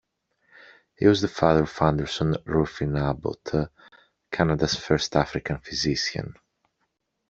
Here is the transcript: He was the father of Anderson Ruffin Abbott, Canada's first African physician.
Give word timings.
He 0.95 1.05
was 1.05 1.21
the 1.21 1.27
father 1.27 1.61
of 1.61 1.77
Anderson 1.79 2.35
Ruffin 2.47 2.95
Abbott, 2.97 3.51
Canada's 4.31 4.73
first 4.73 5.15
African 5.15 5.59
physician. 5.59 6.33